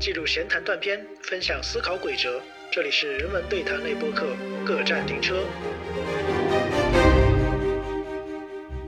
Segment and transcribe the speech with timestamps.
[0.00, 2.40] 记录闲谈断片，分享思考轨哲。
[2.72, 4.28] 这里是人文对谈类播客，
[4.64, 5.44] 各站停车。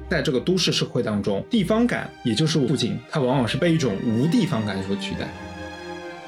[0.08, 5.28] 在这个都市社会当中，地方感也就是不仅它往往是被一种无地方感所取代。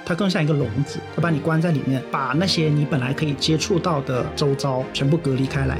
[0.04, 5.78] 它更像一个笼子，它把你关在里面，把那些你本来可以接触到的周遭全部隔离开来。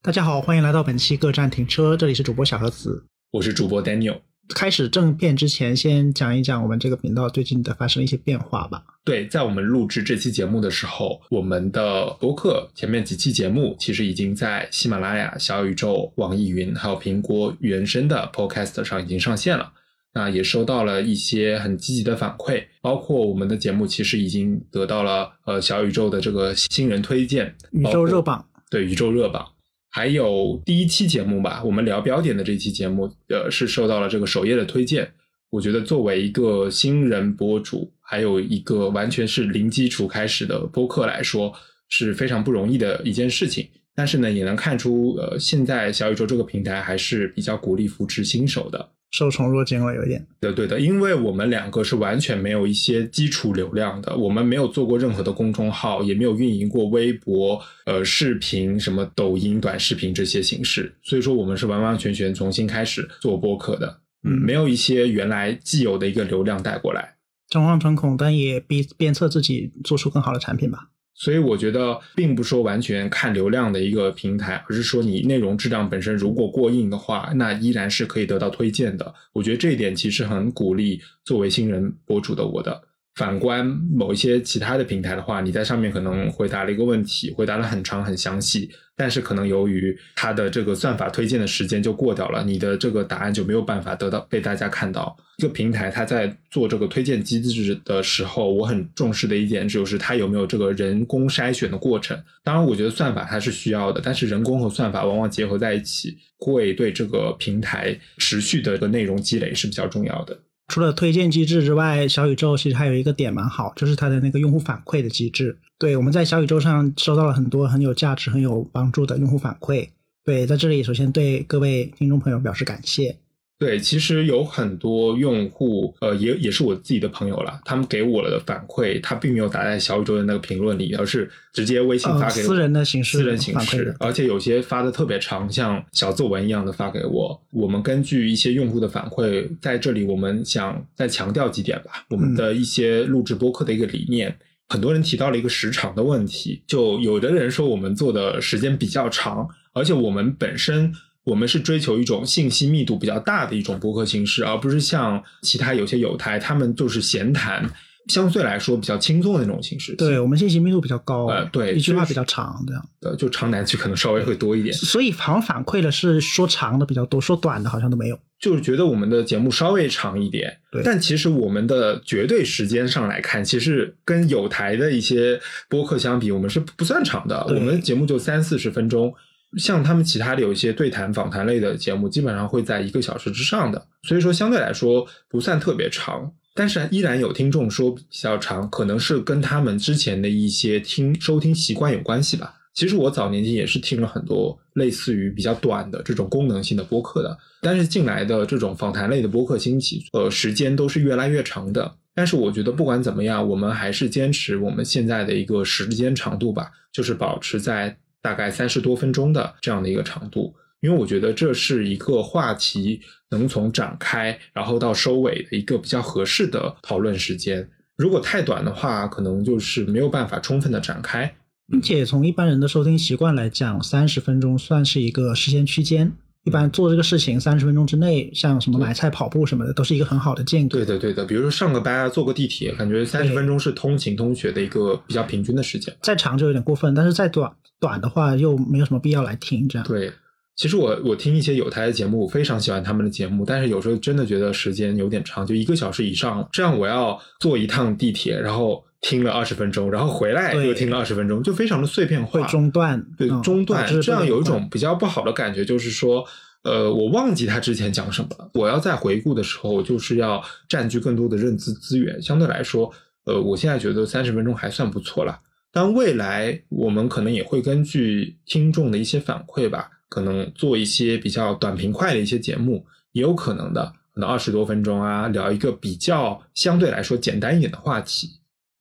[0.00, 4.20] 大家好，欢迎来到本期各站停车，这里是主播小盒子，我是主播 Daniel。
[4.54, 8.82] 开始正片之前，先讲一讲我们这个频道最近的发生一些变化吧。
[9.04, 19.72] 对，在我们录制这期节目的时候，我们的播客前面几期节目其实已经在喜马拉雅、小宇宙、网易云还有苹果原生的 Podcast 上已经上线了。
[20.14, 29.46] 那也收到了一些很积极的反馈，包括我们的节目其实已经得到了呃小宇宙的这个新人推荐，宇宙热榜，对宇宙热榜。
[29.96, 35.10] 还有第一期节目吧，我们聊标点的这期节目，呃，是受到了这个首页的推荐。
[35.48, 41.50] 我觉得作为一个新人博主，还有一个完全是零基础开始的播客来说，
[41.88, 43.66] 是非常不容易的一件事情。
[43.94, 48.90] 但是呢，也能看出，呃，现在小宇宙这个平台还是比较鼓励扶持新手的。
[49.10, 50.26] 受宠若惊了，有一点。
[50.40, 64.00] 对对的，因为我们两个是完全没有一些基础流量的，我们没有做过任何的公众号，也没有运营过微博、呃视频、什么抖音短视频这些形式，所以说我们是完完全全重新开始做播客的。
[64.22, 67.14] 嗯，没有一些原来既有的一个流量带过来，
[67.48, 70.90] 诚惶诚恐，但也鞭鞭策自己做出更好的产品吧。
[71.16, 79.14] 所以我觉得，并不说完全看流量的一个平台，而是说你内容质量本身如果过硬的话，那依然是可以得到推荐的。
[79.32, 82.82] 我觉得这一点其实很鼓励作为新人博主的我的。
[83.16, 95.16] 反观某一些其他的平台的话，你在上面可能回答了一个问题，回答了很长很详细，但是可能由于它的这个算法推荐的时间就过掉了，你的这个答案就没有办法得到被大家看到。
[95.38, 102.18] 这个平台它在做这个推荐机制的时候，我很重视的一点就是它有没有这个人工筛选的过程。
[102.44, 110.38] 当然，我觉得算法它是需要的，但是人工和算法往往结合在一起，会对这个平台持续的一个内容积累是比较重要的。
[110.68, 115.58] 除了推荐机制之外，小宇宙其实还有一个点蛮好，就是它的那个用户反馈的机制。
[115.78, 119.88] 对，我们在小宇宙上收到了很多很有价值、很有帮助的用户反馈。
[120.24, 123.16] 对，在这里首先对各位听众朋友表示感谢。
[123.58, 127.58] 对，其实有很多用户，呃，也也是我自己的朋友了。
[127.64, 133.96] 他们给我的反馈，他并没有打在小宇宙的那个评论里，而是直接微信发给私人的形式，私人形式。
[133.98, 137.42] 而且有些发的特别长，像小作文一样的发给我。
[137.50, 142.04] 我们根据一些用户的反馈，在这里我们想再强调几点吧。
[142.10, 144.36] 我们的一些录制播客的一个理念，
[144.68, 150.92] 很多人提到了一个时长的问题，就有的人说我们做的时间比较长，而且我们本身。
[151.26, 157.68] 我们是追求一种信息密度比较大的一种播客形式，而不是像其他有些有台，他们就是闲谈，
[158.06, 159.96] 相对来说比较轻松的那种形式。
[159.96, 164.72] 对我们信息密度比较高，呃，对，一句话比较长，这样，呃，就长难句可能稍微会多一点。
[164.72, 168.16] 所以好像反馈的是说长的比较多，说短的好像都没有。
[168.38, 177.44] 就是觉得我们的节目稍微长一点，对，但其实我们的绝对时间上来看，其实跟有台的一些播客相比，我们是不算长的。
[177.48, 179.12] 我们节目就三四十分钟。
[179.58, 192.54] 像他们其他的有一些对谈访谈类的节目，基本上会在一个小时之上的，所以说相对来说不算特别长，但是依然有听众说比较长，可能是跟他们之前的一些听收听习惯有关系吧。
[192.74, 201.96] 其实我早年间也是听了很多类似于比较短的这种功能性的播客的，但是进来的这种访谈类的播客兴起，呃，时间都是越来越长的。
[202.14, 207.96] 但是我觉得不管怎么样，我们还是坚持我们现在的一个时间长度吧，就是保持在。
[208.26, 213.00] 大概三十多分钟的这样的一个长度，因为我觉得这是一个话题
[213.30, 217.68] 能从展开然后到收尾的一个比较合适的讨论时间。
[217.96, 221.36] 如果太短的话，可能就是没有办法充分的展开。
[221.68, 226.12] 并且从一般人的收听习惯来讲，三十分钟算是一个时间区间。
[226.46, 230.78] 一般做这个事情，三十分钟之内，像什么买菜、跑步什么的，都是一个很好的间隔。
[230.78, 231.24] 对的，对的。
[231.24, 235.92] 比如说上个班、坐个地铁，感觉三十分钟是通勤通学的一个比较平均的时间。
[236.02, 239.88] 再长就有点过分，但是再短短的话又没有什么必要来听这样。
[239.88, 240.12] 对，
[240.54, 248.85] 其实我我听一些有台的节目，我非常喜欢他们的节目，但是有时候真的觉得时间有点长，就一个小时以上，这样我要坐一趟地铁，然后。
[249.00, 256.24] 听了二十分钟，然后回来又听了二十分钟，就非常的碎片化，会中断，对中断，这样有一种比较不好的感觉，就是说，
[256.62, 262.20] 呃，我忘记他之前讲什么了，我要再回顾的时候，就是要占据更多的认知资源。
[262.20, 262.92] 相对来说，
[263.24, 265.38] 呃，我现在觉得三十分钟还算不错了。
[265.70, 273.92] 但未来我们可能也会根据听众的一些反馈吧，可能做一些比较短平快的一些节目，也有可能的。
[274.14, 278.35] 可能二十多分钟啊，聊一个比较相对来说简单一点的话题。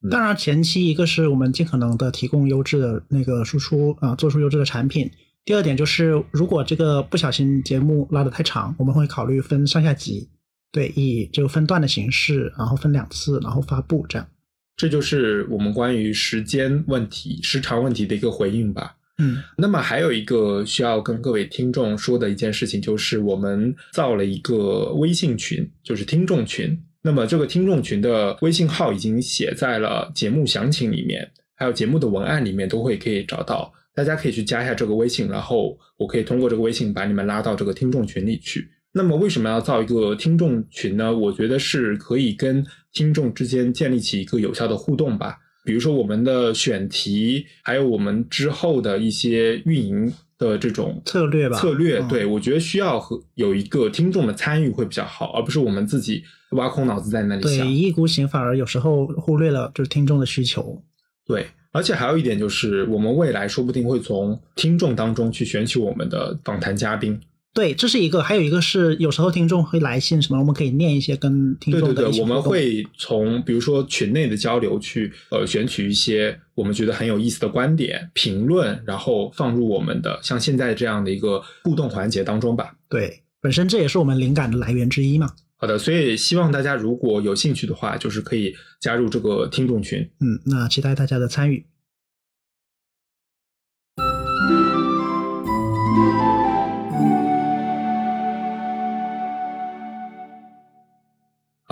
[0.10, 5.10] 当然，前期一个是我们尽可能的提供优质的那个输出啊，做出优质的产品。
[5.44, 10.28] 第二点就是，如果这个不小心节目拉得太长，我们会考虑分上下集，
[10.72, 14.28] 对，以这个分段的形式，然后分两次，然后发布这样。
[14.75, 18.96] 这就是我们关于时间问题、时长问题的一个回应吧。
[19.18, 26.78] 嗯，那么还有一个需要跟各位听众说的一件事情，就是我们造了一个微信群，就是听众群。
[27.06, 33.72] 那么这个听众群的微信号已经写在了节目详情里面，还有节目的文案里面都会可以找到。
[33.94, 38.68] 大家可以去加一下这个微信，然后我可以通过这个微信把你们拉到这个听众群里去。
[38.92, 41.16] 那么为什么要造一个听众群呢？
[41.16, 45.38] 我觉得是可以跟听众之间建立起一个有效的互动吧。
[45.63, 51.57] 比如说我们的选题，还有我们之后的一些运营的这种策略吧。
[51.57, 57.65] 策略，对我觉得需要和有一个听众的参与会比较好，而不是我们自己挖空脑子在那里想。
[57.65, 60.83] 对，一意孤行反而有时候忽略了就是听众的需求。
[61.25, 61.47] 对。
[61.71, 67.19] 而且还有一点就是，我们未来说不定会从听众当中去选取我们的访谈嘉宾。
[67.56, 68.22] 对，这是一个。
[68.22, 71.96] 还有一个是，有时候听众会来信什么，我们可以念一些跟听众的。
[71.96, 82.75] 对对对，我们会从比如说群内的交流去呃选取一些我们觉得很有意思的观点评论，然后放入我们的像现在这样的一个互动环节当中吧。
[82.90, 85.30] 对，本身这也是我们灵感的来源之一嘛。
[85.56, 90.02] 好的，所以希望大家如果有兴趣的话，就是可以加入这个听众群。
[90.19, 91.66] 嗯，那期待大家的参与。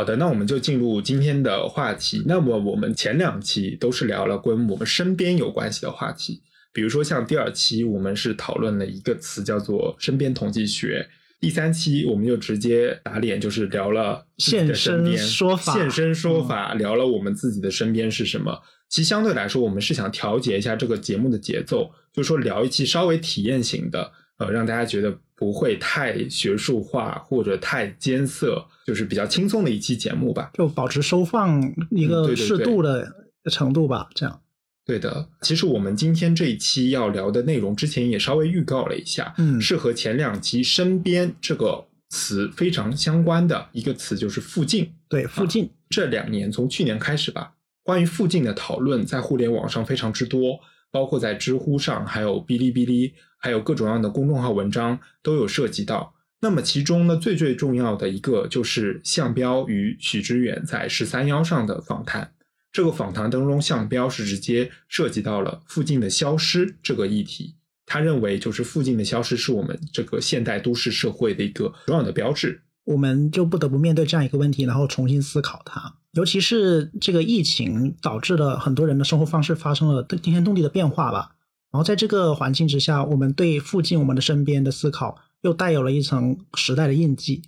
[0.03, 2.21] 好的，那我们就进入今天的话题。
[2.25, 6.41] 那么我们前两期都是聊了跟我们身边有关系的话题，
[6.73, 11.07] 比如说像第二期我们是讨论了一个词叫做“身边统计学”。
[11.39, 18.59] 第三期我们就直接打脸，就是聊了现身说法，现身说法，聊了我们自己的身边是什么。
[18.89, 33.13] 其实相对来说，我们是想调节一下这个节目的节奏，就是说聊一期稍微体验型的，呃，让大家觉得不会太学术化或者太艰涩，就是比较轻松的一期节目吧，就保持收放一个适度的
[33.51, 34.39] 程度吧，这样。
[34.85, 44.91] 对的，其实我们今天这一期要聊的内容，之前也稍微预告了一下，嗯，是和前两期“身边”这个词非常相关的一个词，就是“附近”。
[45.07, 50.59] 对，附近这两年，从去年开始吧，关于“附近”的讨论在互联网上非常之多，
[50.93, 56.13] 包括在知乎上，还有哔哩哔哩，还有各种各样的公众号文章都有涉及到。
[56.39, 62.31] 那么其中呢，最最重要的一个就是向彪与许知远在十三幺上的访谈。
[62.71, 67.55] 这个访谈当中，向彪是直接涉及到了附近的消失这个议题。
[67.85, 72.61] 他认为，就是附近的消失是我们这个现代都市社会的一个重要的标志。
[72.85, 75.95] 我们就不得不面对这样一个问题，然后重新思考它。
[76.11, 81.35] 尤其是这个疫情导致了很多人的生活方式发生了惊天动地的变化吧。
[81.71, 87.41] 然后在这个环境之下，我们对附近、我们的身边的思考又带有了一层时代的印记。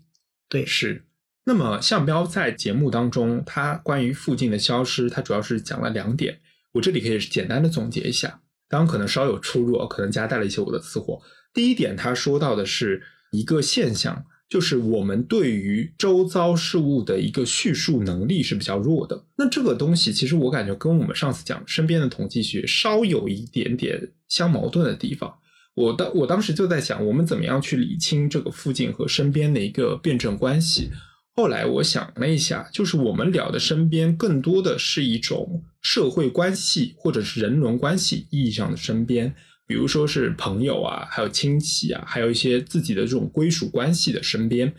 [0.49, 1.05] 对，是。
[1.43, 6.39] 那么向彪在节目当中，他关于附近的消失，他主要是讲了两点。
[6.71, 11.21] 我这里可以简单的总结一下，当然可能稍有出入，可能夹带了一些我的私货。
[11.53, 19.25] 第一点，他说到的是一个现象，就是我们对于周遭事物的一个叙述能力是比较弱的。
[19.37, 25.33] 那这个东西，其实我感觉跟我们上次讲身边的统计学稍有一点点相矛盾的地方。
[25.73, 30.89] 我当我当时就在想，我们怎么样去理清这个附近和身边的一个辩证关系。
[31.33, 39.35] 后来我想了一下，就是我们聊的身边更多的是一种社会关系或者是人伦关系意义上的身边，
[39.67, 44.73] 比如说是朋友啊，还有亲戚啊，还有一些自己的这种归属关系的身边。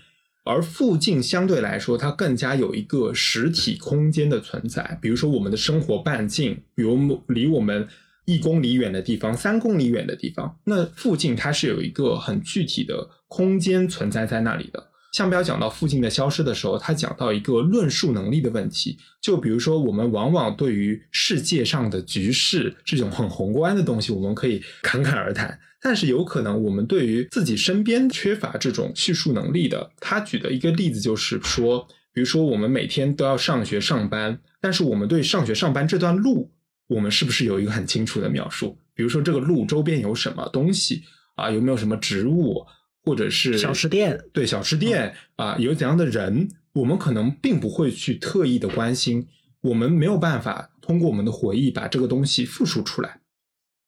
[0.44, 7.88] 而附近相对来说，它更加有一个实体空间的存在，比如说我们的生活半径，比如离我们
[8.26, 14.90] 一公里远的地方、三公里远的地方，那附近它是有一个很具体的空间存在在那里的。
[15.16, 18.98] 向标讲到附近的消失的时候，他讲到一个论述能力的问题。
[19.22, 25.58] 就比如说，我们往往对于世界上的局势这种很宏观的东西，我们可以侃侃而谈。
[25.80, 29.90] 但是，有可能我们对于自己身边缺乏这种叙述能力的。
[30.00, 36.52] 他举的一个例子就是说，比如说我们每天都要上学上班，但是我们对上学上班这段路，
[36.88, 38.76] 我们是不是有一个很清楚的描述？
[38.92, 41.04] 比如说这个路周边有什么东西
[41.36, 41.50] 啊？
[41.50, 42.66] 有没有什么植物？
[43.06, 49.28] 或者是小吃店，对小吃店啊，有怎样的人，我们可能并不会去特意的关心，
[49.60, 53.20] 我们没有办法通过我们的回忆把这个东西复述出来。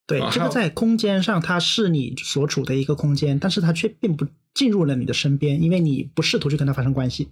[0.06, 7.28] 对，这个在空间上它是你所处的一个空间，但是它却并不进入了你的身边，因为你不试图去跟它发生关系。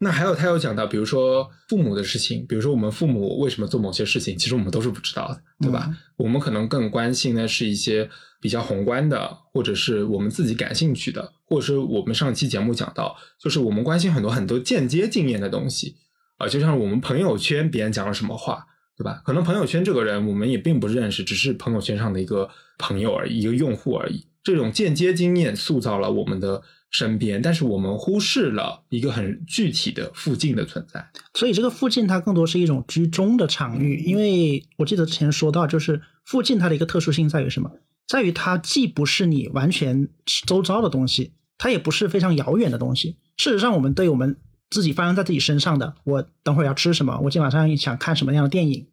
[0.00, 5.90] 那还有他有讲到，比如说父母的事情，比如说我们父母为什么做某些事情，其实我们都是不知道的，对吧？
[6.16, 8.08] 我们可能更关心的是一些
[8.40, 15.96] 比较宏观的，或者是我们自己感兴趣的，或者是我们上期节目讲到，就是我们关心很多很多间接经验的东西
[16.36, 18.64] 啊，就像我们朋友圈别人讲了什么话，
[18.96, 19.20] 对吧？
[19.24, 24.24] 可能朋友圈这个人我们也并不认识，只是朋友圈上的一个朋友而已，一个用户而已。
[24.44, 26.62] 这种间接经验塑造了我们的。
[26.90, 31.10] 身边，但是我们忽视了一个很具体的附近的存在。
[31.34, 37.70] 所以这个附近它更多是一种居中的场域，因为我记得之前说到，就是附近它的一个特殊性在于什么？
[38.06, 40.08] 在于它既不是你完全
[40.46, 43.18] 周遭的东西，它也不是非常遥远的东西。
[43.36, 44.36] 事实上，我们对我们
[44.70, 48.86] 自己发生在自己身上的，我等会儿要吃什么，我今晚上想看什么样的电影，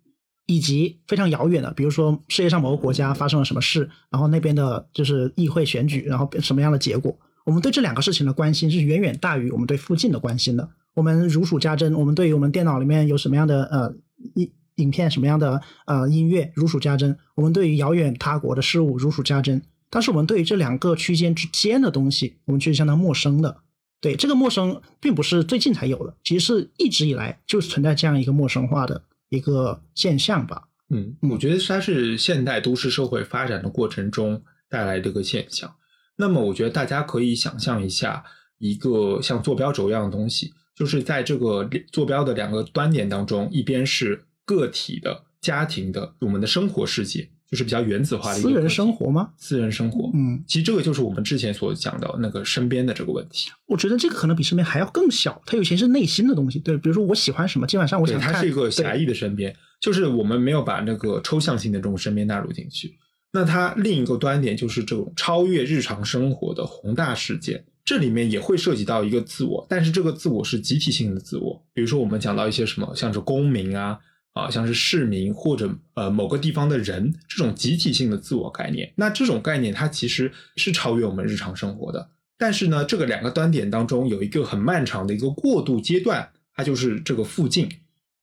[0.47, 7.17] 以及非常遥远的，比如说世界上某个国家发生了什么事，然后那边的就是议会选举，然后什么样的结果。
[7.45, 10.69] 我们对这两个事情的关心是远远大于我们对附近的关心的。
[10.93, 13.95] 我们如数家珍，我们对于我们电脑里面有什么样的呃
[14.35, 17.17] 影影片，什么样的呃音乐如数家珍。
[17.35, 19.61] 我们对于遥远他国的事物如数家珍。
[19.89, 23.57] 但是我们对于这两个区间之间的东西，我们却是相当陌生的。
[24.01, 30.67] 对这个陌生，并不是最近才有的，其实是一直以来就存在这样一个陌生化的一个现象吧。
[30.89, 35.73] 嗯，我觉得它是现代都市社会发展的过程中带来的一个现象。
[36.17, 38.23] 那么，我觉得大家可以想象一下，
[38.57, 49.31] 一个像坐标轴一样的东西，就是在这个坐标的两个端点当中，一边是个体的、家庭的，我们的生活世界，就是比较原子化的私人生活吗？
[49.37, 53.49] 私人生活，嗯，其实这个就是我们之前所讲的那个身边的这个问题。
[53.65, 56.59] 我觉得这个可能比身边还要更小，它有些是内心的东西。
[56.59, 58.33] 对，比如说我喜欢什么，今晚上我想看。
[58.33, 62.97] 它是一个狭义的身边，就是我们没有把那个抽象性的这种身边纳入进去。
[63.35, 71.61] 那它另一个端点就是这种超越日常生活的宏大事件，这里面也会涉及到一个自我，但是这个自我是集体性的自我。
[71.73, 73.99] 比如说我们讲到一些什么，像是公民啊，
[74.31, 78.93] 啊，像是市民或者呃某个地方的人，这种集体性的自我概念。
[78.95, 82.09] 那这种概念它其实是超越我们日常生活的。
[82.37, 87.67] 但是呢，这个两个端点当中有一个很漫长的一个过渡阶段，它就是这个附近。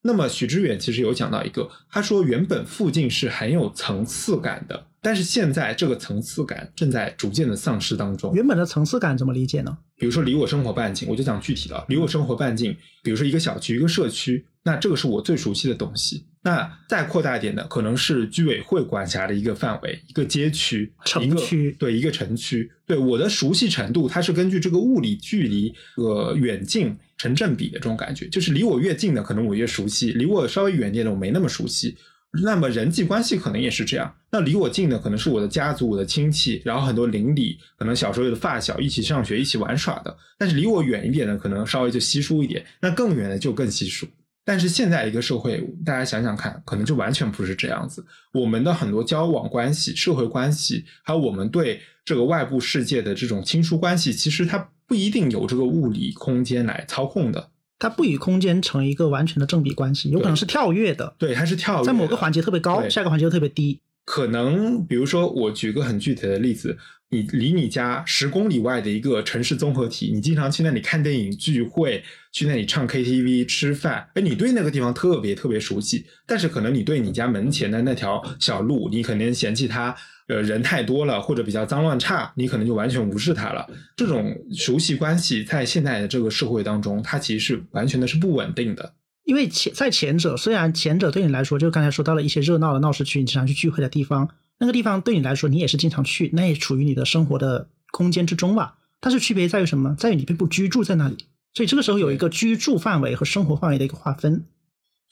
[0.02, 4.86] 那么许知远其实有讲到一个，他说原本附近是很有层次感的。
[5.04, 8.32] 但是现在这个层次感正在逐渐的丧失当中。
[8.34, 9.76] 原本的层次感怎么理解呢？
[9.96, 16.24] 比如说离我生活半径，我就讲具体的，离我生活半径，比如说一个小区、一个社区，那这个是我最熟悉的东西。
[16.44, 22.70] 那再扩大一点的，可能是居委会管辖的一个范围，一个街区、城区，对，一个城区。
[22.86, 31.96] 对我的熟悉程度，它是根据这个物理距离和远近成正比的这种感觉，就是离我越近的，可能我越熟悉；离我稍微远点的，我没那么熟悉。
[32.42, 34.12] 那么人际关系可能也是这样。
[34.32, 40.16] 那离我近的可能是我的家族、我的亲戚，然后很多邻里，可能小时候有的发小，一起上学、一起玩耍的。
[40.36, 42.64] 但是离我远一点的，可能稍微就稀疏一点。
[42.80, 44.04] 那更远的就更稀疏。
[44.44, 48.04] 但是现在一个社会，大家想想看，可能就完全不是这样子。
[48.32, 57.50] 我们的很多交往关系、社会关系，还有我们对这个外部世界的这种亲疏关系，其实它不一定有这个物理空间来操控的。
[57.78, 61.16] 它不与空间成一个完全的正比关系，有可能是跳跃的。
[61.18, 63.80] 对，它是跳跃，在某个环节特别高，下个环节又特别低。
[64.04, 66.78] 可能比如说，我举个很具体的例子，
[67.10, 76.06] 你离你家十公里外的一个城市综合体，你经常去那里看电影、聚会，去那里唱 KTV、吃饭，哎，你对那个地方特别特别熟悉。
[76.26, 79.96] 但是可能你对你家门前的那条小路，你肯定嫌弃它。
[80.32, 83.68] 呃，人太多了，或者比较脏乱差，你可能就完全无视它了。
[83.94, 88.94] 这种熟悉关系在现在的这个社会当中，它其实是完全的是不稳定的。
[89.24, 98.78] 因为前在前者，虽然前者对你来说，就刚才说到了一些热闹的闹市区，你经常去聚会的地方，那个地方对你来说，你也是经常去，那也处于你的生活的空间之中吧。
[99.00, 99.94] 但是区别在于什么？
[99.98, 104.46] 在于你并不居住在那里，所以这个时候有一个居住范围和生活范围的一个划分。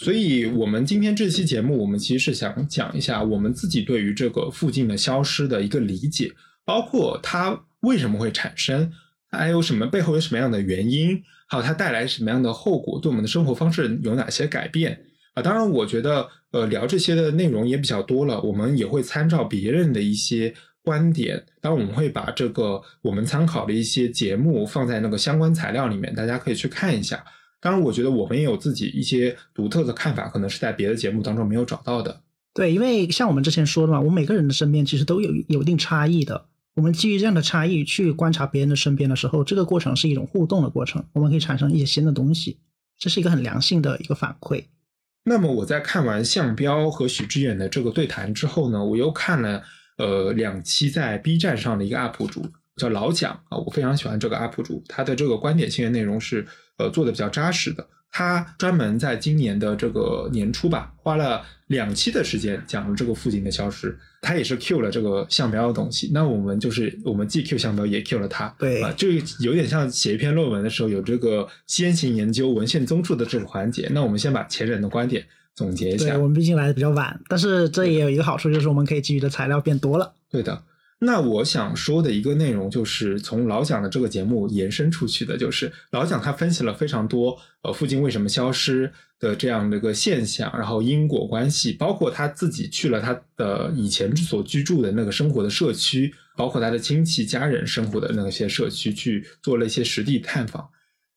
[0.03, 6.33] 所以，我们今天这期节目，我们其实是想讲一下我们自己对于这个附近的消失的一个理解，
[6.65, 8.91] 包括它为什么会产生，
[9.31, 14.99] 还有什么背后有什么样的原因，还有它带来什么样的后果，对我们的生活方式有哪些改变
[15.35, 15.43] 啊？
[15.43, 27.23] 当然，我觉得，呃，聊这些的内容也比较多了，我们也会参照别人的一些观点，当然，我们会把这个我们参考的一些节目放在那个相关材料里面，大家可以去看一下。
[27.61, 32.23] 当然，我觉得我们也有自己一些独特的看法，可能是在别的节目当中没有找到的。
[32.55, 36.47] 对，因为像我们之前说的嘛，我们每个人的身边其实都有有一定差异的。
[36.75, 42.59] 我们基于这样的差异去观察别人的身边的时候，这个过程是一种互动的过程，我们可以产生一些新的东西，
[42.99, 44.65] 这是一个很良性的一个反馈。
[45.25, 49.63] 那么我在看完向彪和许知远的这个对谈之后呢，我又看了
[49.99, 56.47] 呃两期在 B 站上的一个 UP 主叫老蒋啊，我非常喜欢这个 UP 主，他的这个观点性的内容是
[56.81, 57.87] 呃做的比较扎实的。
[58.13, 63.97] 他专门在今年的这个年初吧，花了两期的时间讲了这个父亲的消失。
[64.21, 68.53] 他也是 Q 了这个项标的东西，那我们就是我们既 Q 项标也 Q 了他。
[68.59, 69.09] 对啊，就
[69.39, 73.89] 有点像写一篇论文的时候有这个先行研究文献综述的这个环节。
[73.93, 76.07] 那我们先把前人的观点总结一下。
[76.07, 80.13] 对我们毕竟来的比较晚，但是这也有一个好处，就是我们可以基于的材料变多了。
[80.29, 80.65] 对的。
[81.03, 100.69] 那我想说的一个内容，就是从老蒋的这个节目延伸出去的，就是老蒋他分析了非常多，呃，父亲为什么消失的这样的一个现象，然后因果关系，包括他自己去了他的以前所居住的那个生活的社区，包括他的亲戚家人生活的那些社区，去做了一些实地探访。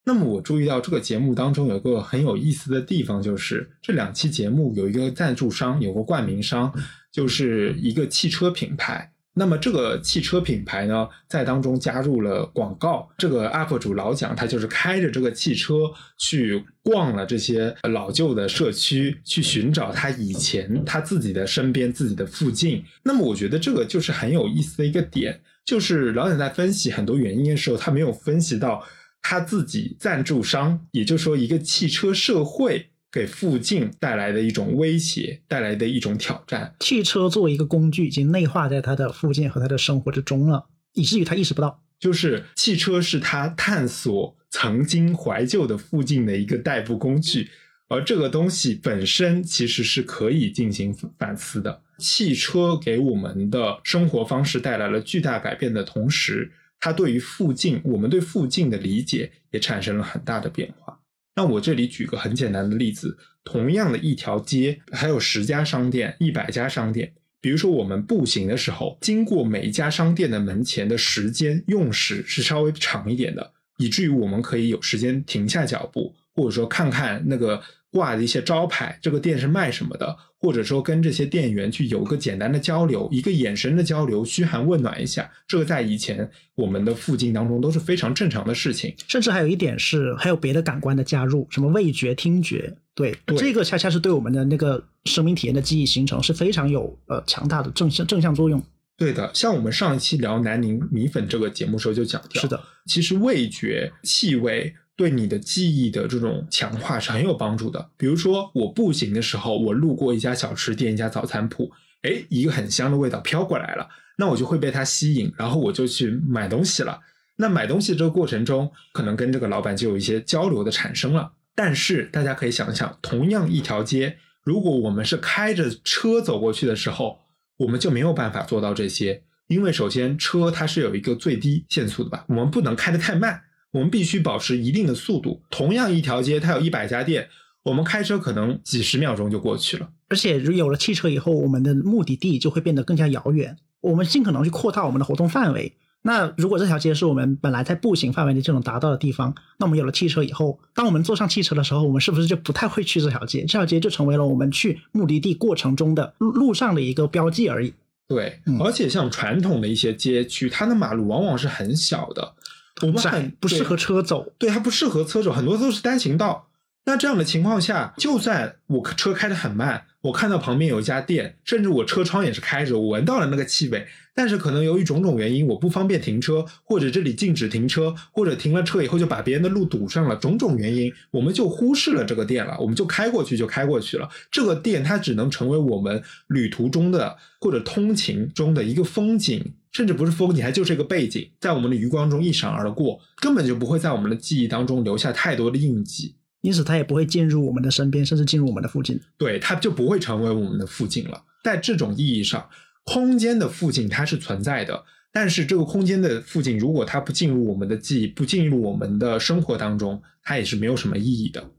[0.06, 6.74] 那么我注意到这个节目当中有个很有意思的地方，就是这两期节目有一个赞助商，有个冠名商，
[7.12, 9.10] 就是一个汽车品牌。
[9.36, 13.10] 那么这个汽车品牌呢，在当中加入了广告。
[13.18, 22.84] 这个 UP 主老蒋，他就是开着这个汽车去逛了这些老旧的社区，去寻找他以前他自己的身边、自己的附近。
[23.04, 28.84] 那么我觉得这个就是很有意思的一个点，就是老蒋在分析很多原因的时候，他没有分析到
[29.22, 32.90] 他自己赞助商，也就是说一个汽车社会。
[33.14, 36.74] 给附近带来的一种威胁，带来的一种挑战。
[36.80, 41.84] 汽车作为一个工具，已经内化在他的附近和他的生活之中了，以至于他意识不到。
[42.00, 47.52] 就是汽车是他探索曾经怀旧的附近的一个代步工具，
[47.88, 51.84] 而这个东西本身其实是可以进行反思的。
[52.00, 61.00] 汽车给我们的生活方式带来了巨大改变的同时，它对于附近，我们对附近的理解也产生了很大的变化。
[61.36, 67.14] 那我这里举个很简单的例子，同样的一条街，还有十家商店、一百家商店。
[67.42, 80.18] 比如说，我们步行的时候，经过每一家商店的门前的时间用时是稍微长一点的，以至于我们可以有时间停下脚步，或者说看看那个挂的一些招牌，这个店是卖什么的。
[80.44, 88.94] 或者说跟这些店员去有个简单的交流，一个眼神的交流，嘘寒问暖一下，这个在以前我们的附近当中都是非常正常的事情。
[89.08, 98.62] 甚至还有一点是，还有别的感官的加入，什么味觉、听觉，对，这个恰恰是对我们的那个生命体验的记忆形成是非常有呃强大的正向正向作用。
[98.98, 104.76] 对的，像我们上一期聊南宁米粉这个节目时候就讲到，是的，其实味觉、气味。
[104.96, 107.90] 对你的记忆的这种强化是很有帮助的。
[107.98, 111.72] 比如说，我步行的时候，我路过一家小吃店、一家早餐铺，
[112.04, 117.00] 哎，一个很香的味道飘过来了，那我就会被它吸引，然后我就去买东西了。
[117.38, 121.34] 那买东西这个过程中，可能跟这个老板就有一些交流的产生了。
[121.56, 127.20] 但是大家可以想想，同样一条街，如果我们是开着车走过去的时候，
[127.58, 133.42] 我们就没有办法做到这些，因为首先车它是有一个最低限速的吧，我们不能开得太慢。
[133.74, 135.42] 我们必须保持一定的速度。
[135.50, 137.28] 同样一条街，它有一百家店，
[137.64, 139.90] 我们开车可能几十秒钟就过去了。
[140.08, 143.58] 而且有了汽车以后，我们的目的地就会变得更加遥远。
[143.82, 145.74] 我们尽可能去扩大我们的活动范围。
[146.04, 153.42] 那如果这条街是我们本来在步行范围内就能达到的地方，那我们有了汽车以后，当我们坐上汽车的时候，我们是不是就不太会去这条街？
[153.42, 157.74] 这条街就成为了我们去目的地过程中的路上的一个标记而已。
[158.08, 162.34] 对，而且像传统的一些街区，它的马路往往是很小的。
[162.82, 166.50] 我们很不适合车走，对它不适合车走，很多都是单行道。
[166.86, 184.10] 那这样的情况下，就算我车开得很慢，我看到旁边有一家店，甚至我车窗也是开着，我闻到了那个气味，但是可能由于种种原因，我不方便停车，或者这里禁止停车，或者停了车以后就把别人的路堵上了，种种原因，我们就忽视了这个店了，我们就开过去就开过去了。
[184.30, 189.54] 这个店它只能成为我们旅途中的或者通勤中的一个风景。
[189.74, 199.00] 甚至不是风景，还就是一个背景，在我们的余光中一闪而过，根本就不会在我们的记忆当中留下太多的印记，因此它也不会进入我们的身边，甚至进入我们的附近。
[199.18, 201.24] 对，它就不会成为我们的附近了。
[201.44, 202.48] 在这种意义上，
[202.84, 211.50] 空间的附近它是存在的，但是这个空间的附近，如果它不进入我们的记忆，不进入我们的生活当中，它也是没有什么意义的。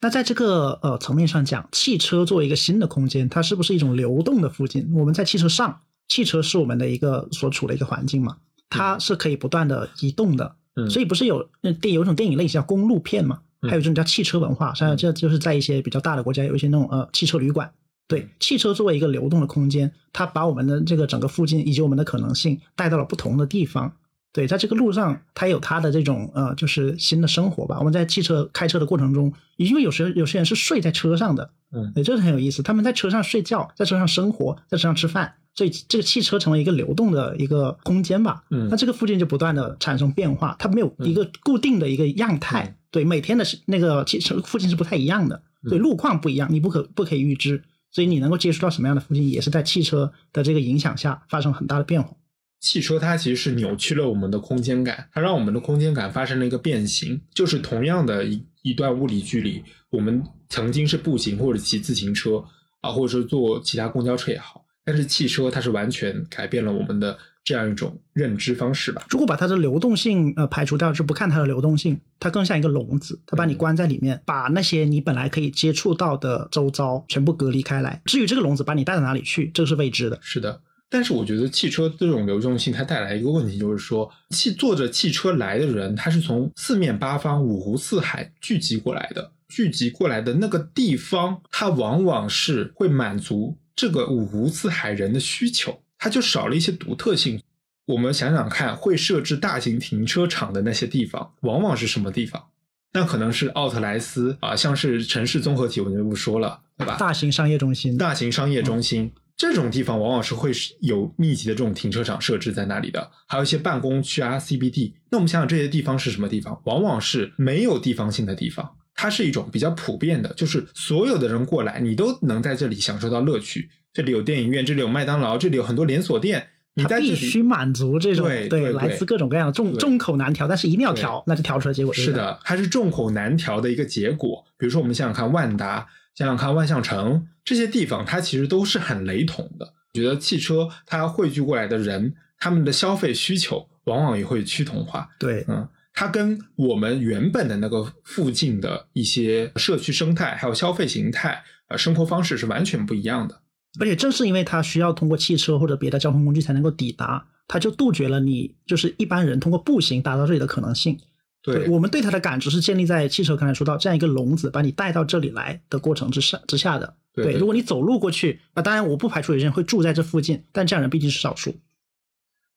[0.00, 4.90] 那在这个呃层面上讲，汽车作为一个新的空间，它是不是一种流动的附近？
[4.94, 5.82] 我们在汽车上。
[6.10, 8.36] 汽车是我们的一个所处的一个环境嘛，
[8.68, 10.56] 它是可以不断的移动的，
[10.90, 11.48] 所以不是有
[11.80, 17.72] 电有一种电影类型叫公路片嘛，还有一种叫汽车文化，像这就是在一些比较大的国家有一些那种呃汽车旅馆，
[18.08, 23.92] 对，汽车作为一个流动的空间，它把我们的这个整个附近以及我们的可能性带到了不同的地方，
[24.32, 27.78] 对，在这个路上它有它的这种呃就是新的生活吧。
[27.78, 35.36] 我们在汽车开车的过程中，因为有时有些人是睡在车上的，嗯，对，这是很有意思，他们在车上睡觉，在车上生活，在车上吃饭。
[35.54, 38.44] 所以这个汽车成为一个流动的一个空间吧。
[38.50, 42.64] 嗯那这个附近就不断的产生变化，它没有一个固定的一个样态。
[42.64, 52.16] 嗯对，每天的是那个汽车附近是不太一样的，对，路况不一样，你不可不可以预知，所以你能够接触到什么样的附近，也是在汽车的这个影响下发生很大的变化。
[52.58, 57.20] 汽车它其实是扭曲了我们的空间感，它让我们的空间感发生了一个变形。
[57.32, 62.44] 就是同样的一一段物理距离，我们曾经是步行或者骑自行车
[62.80, 69.04] 啊，或者说坐其他公交车也好，但是汽车它是完全改变了我们的这样一种认知方式吧。
[69.08, 78.02] 如果把它的流动性呃排除掉，就不看它的流动性，它更像一个笼子，它把你关在里面，把那些你本来可以接触到的周遭全部隔离开来。
[78.06, 80.18] 至于这个笼子把你带到哪里去，这个是未知的。
[80.20, 89.30] 是的，但是我觉得汽车这种流动性，它带来一个问题，就是说，汽坐着汽车来的人，他是从四面八方、五湖四海聚集过来的。
[89.48, 97.40] 聚集过来的那个地方，它往往是会满足这个五湖四海人的需求，它就少了一些独特性。
[97.86, 102.48] 我们想想看，会设置大型停车场的那些地方，往往是什么地方？
[102.92, 106.98] 那可能是奥特莱斯啊，像是城市综合体，我们就不说了，对吧？
[106.98, 114.92] 大型商业中心，大型商业中心、这种地方，往往是会有密集的这种停车场设置在那里的，还有一些办公区啊、CBD。
[115.10, 116.60] 那我们想想这些地方是什么地方？
[116.66, 123.70] 往往是没有地方性的地方，它是一种比较普遍的，就是所有的人过来，你都能在这里享受到乐趣。
[123.94, 127.42] 这里有电影院，这里有麦当劳，这里有很多连锁店，你在必须。
[127.42, 132.12] 满足这种对对对来自各种各样的众众口难调，但是一定要调，那就调出来结果是。
[132.12, 134.44] 的，它是众口难调的一个结果。
[134.58, 139.72] 比如说，我们想想看万达，想想看万象城这些地方，它其实都是很雷同的。
[139.94, 145.08] 我觉得汽车它汇聚过来的人，他们的消费需求往往也会趋同化。
[145.18, 153.42] 对，嗯，它跟我们原本的那个附近的一些社区生态，还有消费形态、呃生活方式是完全不一样的。
[153.78, 160.98] 而且正是因为它需要通过汽车或者别的交通工具才能够抵达，它就杜绝了你就是一般人通过步行达到这里的可能性。
[161.42, 166.96] 对，我们对它的感知是建立在汽车刚才说到这样一个笼子把你带到这里来的过程之上之下的。
[167.14, 171.54] 对对如果你走路过去，那，当然我不排除有些人会住在这附近，但这样人毕竟是少数。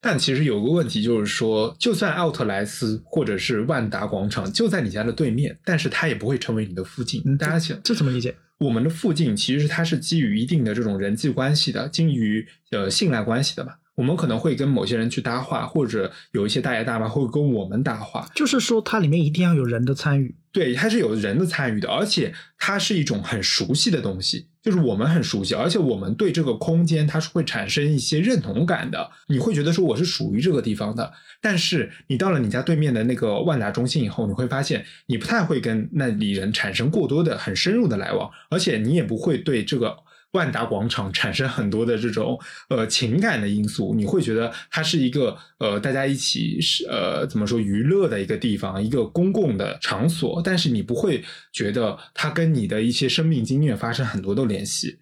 [0.04, 7.24] 但其实有个问题就是说，就算奥特莱斯或者是万达广场就在你家的对面，但是它也不会成为你的附近。
[7.26, 8.36] 嗯大家想，这怎么理解？
[8.60, 13.76] 我们的附近其实它是基于一定的这种人际关系的，基于呃信赖关系的嘛。
[13.95, 18.27] 我们可能会跟某些人去搭话，或者有一些大爷大妈会跟我们搭话。
[18.34, 20.36] 就是说它里面一定要有人的参与。
[20.51, 29.10] 对，它是有人的参与的，而且它是一种很熟悉的东西，就是我们很熟悉，而且我们对这个空间它是会产生一些认同感的。
[29.27, 39.97] 你会觉得说我是属于这个地方的，但是你到了你家对面的那个万达中心以后，你会发现你不太会跟那里人产生过多的很深入的来往，而且你也不会对这个。
[40.34, 55.00] 万达广场产生很多的这种呃情感的因素，你会觉得它是一个呃大家一起是呃怎么说娱乐的一个地方，一个公共的场所，但是你不会觉得它跟你的一些生命经验发生很多的联系。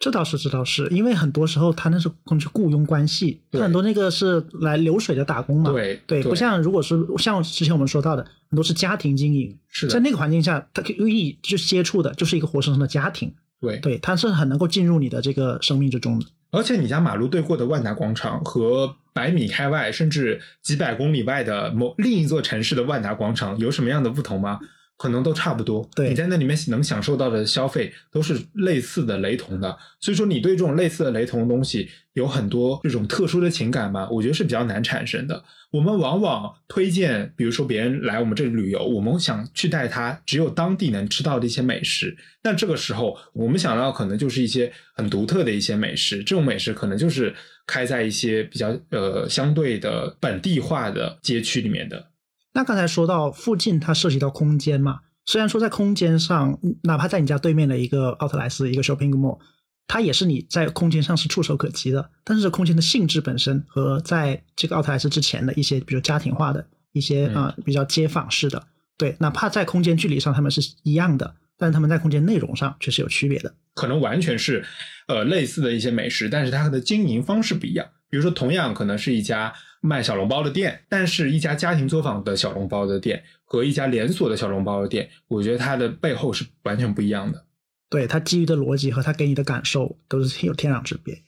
[0.00, 13.32] 这倒是，这倒是，因为很多时候他那是根据雇佣关系，对很多那个是来流水的打工嘛，对对，不像如果是像之前我们说到的，很多是家庭经营，是的在那个环境下，他与你就接触的就是一个活生生的家庭，
[13.64, 16.26] 对，对，它是很能够进入你的这个生命之中的。
[16.50, 24.60] 而且你家马路对过的万达广场和百米开外，甚至几百公里外的某另一座城市的万达广场有什么样的不同吗？
[25.04, 25.86] 可能都差不多。
[25.94, 29.76] 对你在那里面能享受到的消费都是类似的、雷同的。
[30.00, 34.08] 所以说，你对这种类似的、雷同的东西有很多这种特殊的情感吗？
[34.10, 35.44] 我觉得是比较难产生的。
[35.72, 42.16] 我们往往推荐，比如说别人来我们这里旅游，我们想去带他只有当地能吃到的一些美食。
[42.42, 47.34] 那这个时候，我们想到可能就是一些很独特的一些美食，这种美食可能就是
[47.66, 52.06] 开在一些比较呃相对的本地化的街区里面的。
[52.54, 59.38] 那刚才说到附近，它涉及到空间嘛，虽然说在空间上，哪怕在你家对面的一个奥特莱斯一个 shopping mall，
[59.86, 73.52] 它也是你在空间上是触手可及的，但是这空间的性质本身和在这个奥特莱斯之前的一些，比如家庭化的一些嗯啊、呃比较街坊式的，对，哪怕在空间距离上他们是一样的，但是他们在空间内容上却是有区别的。
[73.74, 74.64] 可能完全是
[75.08, 77.84] 呃类似的一些美食，但是它的经营方式不一样。
[78.08, 79.52] 比如说，同样可能是一家
[79.86, 87.44] 卖小笼包的店，但是一家家庭作坊的小笼包的店和一家连锁的小笼包的店，我觉得它的背后是完全不一样的。
[87.90, 91.22] 对它基于的逻辑和它给你的感受都是有天壤之别。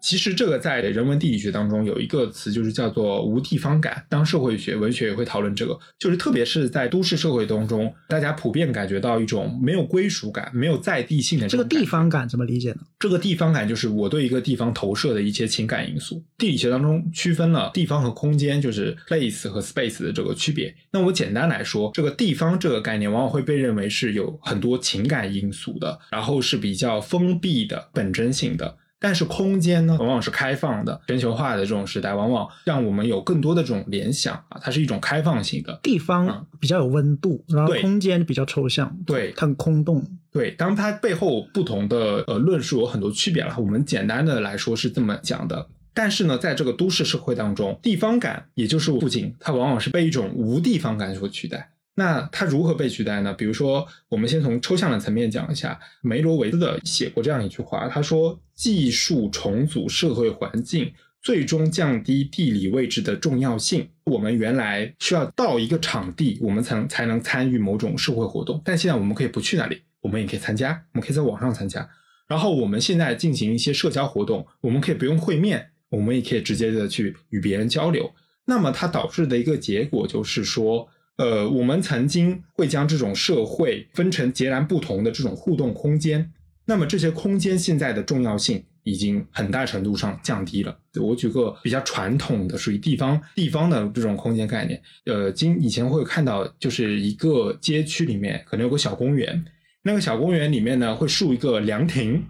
[0.00, 4.04] 其实这个在人文地理学当中有一个词，就是叫做无地方感。
[4.08, 12.78] 当社会学、文学也会讨论这个，就是特别是在都市社会当中，大家普遍感觉到一种没有归属感、没有在地性的这个地方感怎么理解呢？
[12.98, 16.22] 这个地方感就是我对一个地方投射的一些情感因素。
[16.38, 20.74] 地理学当中区分了地方和空间，就是 place 和 space 的这个区别。
[20.90, 28.78] 那我简单来说，这个地方这个概念往往会被认为是有很多情感因素的，然后是比较封闭的、本真性的。
[29.00, 31.00] 但是空间呢，往往是开放的。
[31.08, 35.80] 全球化的这种时代，往往让我们有更多的这种联想啊，它是一种开放性的。
[35.82, 40.06] 地方比较有温度，然后空间比较抽象，对，它很空洞。
[40.30, 43.56] 对，当它背后不同的呃论述有很多区别了。
[43.58, 45.66] 我们简单的来说是这么讲的。
[45.92, 51.70] 但是呢，在这个都市社会当中，地方感也就是不仅，它往往是被一种无地方感所取代。
[51.96, 53.34] 那它如何被取代呢？
[53.34, 63.86] 比如说，我们先从抽象的层面讲一下，梅罗维兹的写过这样一句话，他说：“技术重组社会环境，最终降低地理位置的重要性。
[64.04, 71.86] 我们原来需要到一个场地，我们才能才能参与某种社会活动，但现在我们可以不去那里，我们也可以参加，我们可以在网上参加。
[72.26, 78.10] 然后我们现在进行一些社交活动，我们可以不用会面，我们也可以直接的去与别人交流。
[78.46, 80.88] 那么它导致的一个结果就是说。”
[81.20, 86.32] 呃，我们曾经会将这种社会分成截然不同的这种互动空间，
[86.64, 90.74] 那么这些空间现在的重要性已经很大程度上降低了。
[90.98, 99.44] 我举个比较传统的属于地方地方的这种空间概念，呃，今以前会看到就是一个街区里面可能有个小公园，
[99.82, 102.24] 那个小公园里面呢会竖一个凉亭，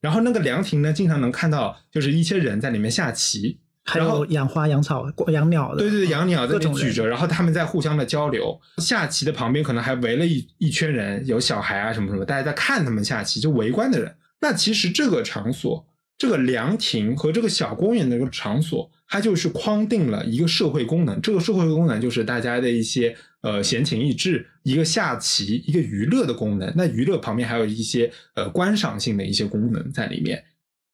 [0.00, 3.58] 然后那个凉亭呢经常能看到就是一些人在里面下棋。
[3.86, 8.60] 还有养花、养草、养鸟的，对对对，养鸟在那举着，然后他们在互相的交流。
[8.78, 14.12] 下棋的旁边可能还围了一一圈人，有小孩啊什么什么，大家在看他们下棋，就围观的人。
[14.40, 15.86] 那其实这个场所，
[16.18, 21.20] 这个凉亭和这个小公园的这个场所，它就是框定了一个社会功能。
[21.22, 26.72] 这个社会功能就是大家的一些呃闲情逸致，一个下棋，一个娱乐的功能。
[26.76, 30.42] 那娱乐旁边还有一些呃观赏性的一些功能在里面。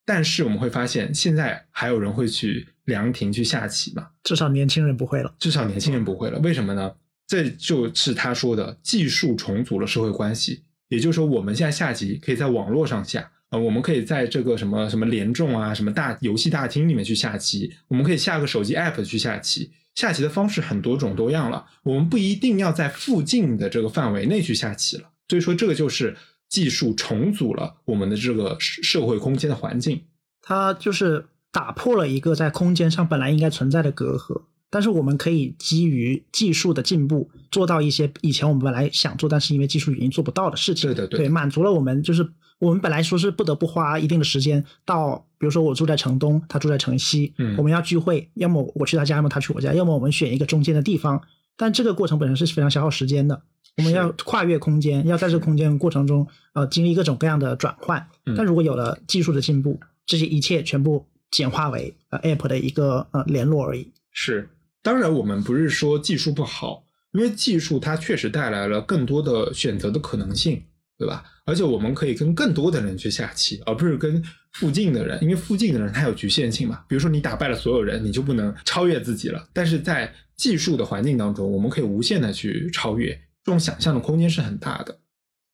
[0.05, 4.09] 但是我们会发现，现在还有人会去凉亭去下棋吗？
[4.25, 5.33] 至少年轻人不会了。
[5.39, 6.39] 至少年轻人不会了。
[6.41, 6.93] 为什么呢？
[7.27, 10.65] 这就是他说的技术重组了社会关系。
[10.89, 19.71] 也就是说，我们现在下棋可以在网络上下，呃，我们可以在这个什么什么联众啊、什么大游戏大厅里面去下棋，我们可以下个手机 app 去下棋。
[19.95, 25.11] 下棋的方式很多种多样了，我们不一定要在附近的这个范围内去下棋了。
[25.29, 26.17] 所以说，这个就是。
[26.53, 30.03] 技术重组了我们的这个社会空间的环境，
[30.43, 34.43] 它就是打破了一个在空间上本来应该存在的隔阂。
[34.69, 40.93] 但是我们可以基于技术的进步，做到一些以前我们本来想做，但是因为技术原因做不到的事情。
[40.93, 42.27] 对对对，满足了我们就是
[42.59, 51.23] 我们本来说是不得不花一定的时间到，比如说我住在城东，他住在城西，嗯，我们要聚会，要么我去他家，要么他去我家，要么我们选一个中间的地方。
[51.57, 53.43] 但这个过程本身是非常消耗时间的。
[53.77, 58.07] 我们要跨越空间，要在这个空间过程中，呃，经历各种各样的转换。
[58.37, 63.91] 但如果有了技术的进步，这些一切全部简化为呃 App 的一个呃联络而已。
[64.11, 64.51] 是，
[64.83, 70.63] 当然我们不是说技术不好，因为技术它确实带来了更多的选择的可能性，
[70.99, 71.25] 对吧？
[71.47, 76.85] 而且我们可以跟更多的人去下棋，而不是跟附近的人，因为附近的人他有局限性嘛。
[76.87, 79.49] 比如说你打败了所有人，你就不能超越自己了。
[79.53, 83.19] 但是在技术的环境当中，我们可以无限的去超越。
[83.45, 84.99] 这种想象的空间是很大的。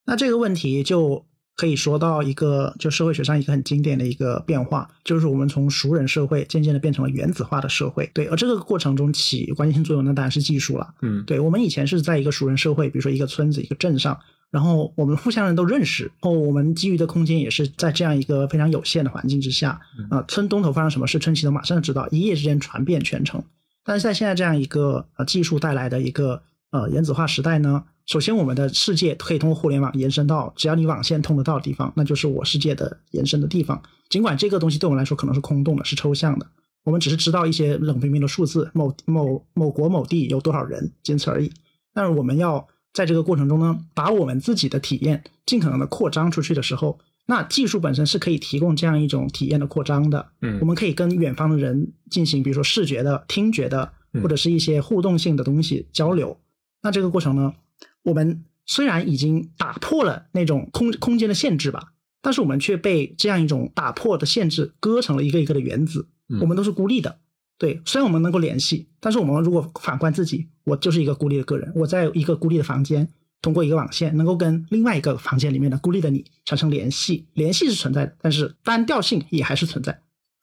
[0.05, 8.09] 那这个问题就可以说到一个，就社会学上一个很经典的一个变化，就是我们从熟人社会渐渐的变成了原子化的社会。
[8.15, 10.95] 对，而这个过程中起关键性作用，那当然是技术了。
[11.03, 14.19] 嗯，对，我们以前是在一个熟人社会，比如说一个村子、一个镇上，
[14.51, 19.81] 然后我们互相人都认识，然后我们基于的空间也是在这样一个非常有限的环境之下。
[20.11, 23.43] 啊，村东头发生什么事，村西头马上知道，一夜之间传遍全城。
[23.85, 26.43] 但是在现在这样一个呃技术带来的一个。
[26.71, 33.83] 呃，原子化时代呢，首先我们的世界可以通过互联网延伸到只要你网线通得到的地方，那就是我世界的延伸的地方。
[34.11, 36.47] 尽管这个东西对我们来说可能是空洞的，是抽象的，
[36.85, 41.51] 我们只是知道一些冷冰冰的数字，某某某国某地有多少人，仅此而已。
[41.95, 50.27] 但是我们要在这个过程中呢，把我们自己的体验尽可能的扩张出去的时候，那技术本身是可以提供这样一种体验的扩张的。
[50.43, 56.39] 嗯，我们可以跟远方的人进行，比如说视觉的、听觉的，或者是一些互动性的东西交流。
[56.83, 57.55] 那这个过程呢？
[58.03, 66.09] 我们虽然已经打破了那种空空间的限制吧，但是我们却被这样一种打破的限制割成了一个一个的原子。
[66.41, 67.19] 我们都是孤立的。
[67.57, 71.73] 对，虽然我们能够联系，但是我们如果反观自己，我就是一个孤立的个人。
[71.75, 73.09] 我在一个孤立的房间，
[73.43, 77.27] 通过一个网线，能够跟另外一个房间里面的孤立的你产生联系。
[77.35, 80.03] 联系是存在的，但是单调性也还是存在。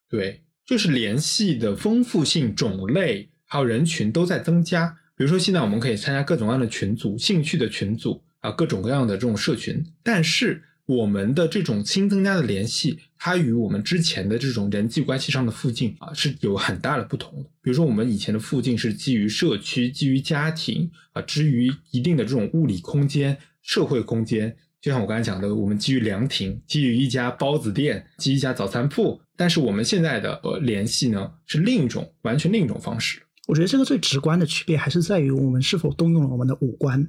[0.10, 4.98] 对，就是联系的丰富性、种类还有人群都在增加。
[5.18, 9.82] 比如说，现在我们可以参加各种各样的群组、兴趣的群组啊，各种各样的这种社群。
[10.04, 17.50] 但是，我们的这种新增加的联系，它与我们之前的这种人际关系上的附近啊，是有很大的不同的。
[17.62, 24.56] 比如说，我们以前的附近是基于社区、基于家庭啊，基于一定的这种物理空间、社会空间。
[24.82, 29.20] 就像我刚才讲的，我们基于凉亭，基于一家包子店，基于一家早餐铺。
[29.38, 33.22] 但是我们现在的呃联系呢，是另一种完全另一种方式。
[33.48, 37.08] 我觉得这个最直观的区别还是在于我们是否动用了我们的五官，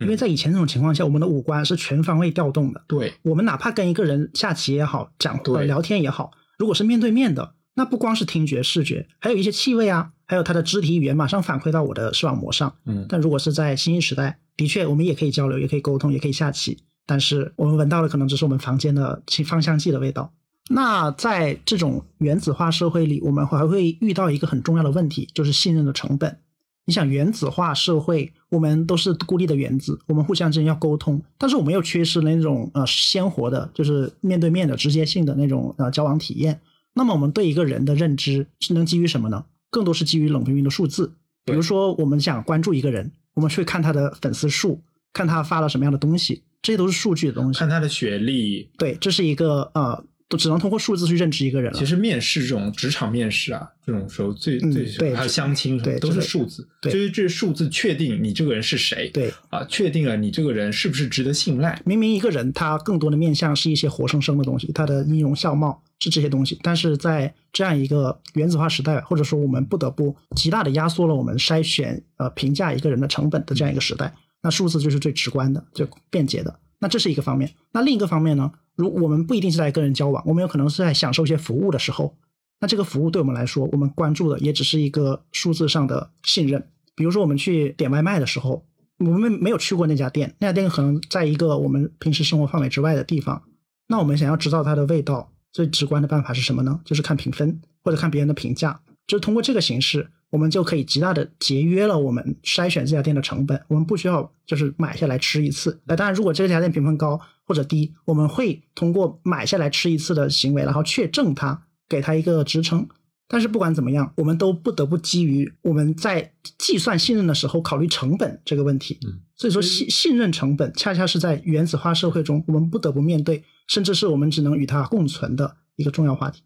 [0.00, 2.84] 因为在以前这种情况下，我们的五官是全方位调动的。
[2.88, 12.74] 对，我们哪怕跟一个人下棋也好，讲聊天也好，如果是面对面的，那不光是听觉、视觉，还有一些气味啊，还有他的肢体语言，马上反馈到我的视网膜上。
[12.84, 20.32] 嗯，但如果是在新一时代，的确我们也可以交流，也可以沟通，也可以下棋，但是我们闻到的可能只是我们房间的芳香剂的味道。
[20.68, 26.38] 那在这种原子化社会里，我们还会遇到一个很重要的问题，就是信任的成本。
[26.84, 36.60] 你想，原子化社会，我们都是孤立的原子，我们互相之间要沟通，但是我们又缺失了那种呃鲜活的，就是面对面的直接性的那种呃交往体验。
[36.94, 39.44] 那么，我们对一个人的认知是能基于什么呢？
[39.70, 41.12] 更多是基于冷冰冰的数字。
[41.44, 44.80] 比如说，我们想关注一个人，我们去看他的粉丝数，
[45.12, 47.58] 看他发了什么样的东西，这些都是数据的东西。
[47.58, 50.04] 看他的学历，对，这是一个呃。
[50.28, 51.78] 都只能通过数字去认知一个人了。
[51.78, 59.08] 其实面试这种职场面试啊，这种时候最最还有相亲什么都是数字，就是这数字确定你这个人是谁。
[59.08, 61.80] 对啊，确定了你这个人是不是值得信赖。
[61.84, 76.60] 明明一个人他更多的面向是一些活生生的东西，他的音容笑貌是这些东西，但是在这样一个原子化时代，或者说我们不得不极大的压缩了我们筛选呃评价一个人的成本的这样一个时代，那数字就是最直观的、最便捷的。
[76.80, 77.54] 那这是一个方面。
[77.72, 78.52] 那另一个方面呢？
[78.74, 82.16] 如我们不一定是在跟人交往，我们有可能是在享受一些服务的时候，
[82.60, 86.68] 那这个服务对我们来说，我们关注的也只是一个数字上的信任。
[86.94, 88.64] 比如说，我们去点外卖的时候，
[88.98, 93.42] 我们没有去过那家店，那家店可能在一个我们平时生活范围之外的地方。
[93.88, 96.80] 那我们想要知道它的味道，最直观的办法是什么呢？
[96.84, 100.10] 就是看评分或者看别人的评价，就是通过这个形式。
[100.30, 105.80] 我们就可以极大的节约了我们筛选这家店的成本，我们不需要就是买下来吃一次。
[105.84, 112.86] 那当然，如果这家店评分高或者低，我们会通过买下来吃一次的行为，然后确证它，给它一个支撑。
[113.30, 118.98] 但是不管怎么样，我们都不得不基于我们在计算信任的时候考虑成本这个问题。
[119.06, 126.42] 嗯，所以说信信任成本恰恰是在原子化社会中我们不得不面对，甚至是我们只能与它共存的一个重要话题。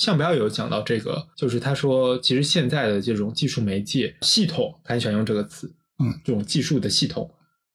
[0.00, 7.30] 向彪有讲到这个，就是他说，其实现在的这种技术媒介系统，他很喜欢用这个词，嗯，这种技术的系统，